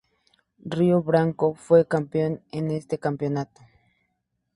Río 0.65 1.03
Branco 1.03 1.53
fue 1.53 1.87
campeón 1.87 2.41
en 2.51 2.71
este 2.71 2.97
campeonato. 2.97 3.61